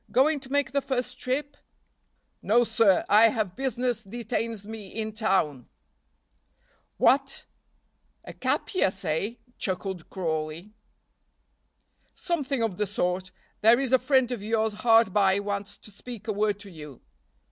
[0.11, 1.55] Going to make the first trip?"
[2.41, 3.05] "No, sir!
[3.07, 5.67] I have business detains me in town."
[6.97, 7.45] "What!
[8.25, 10.73] a capias, eh?" chuckled Crawley.
[12.15, 13.29] "Something of the sort.
[13.61, 17.01] There is a friend of yours hard by wants to speak a word to you."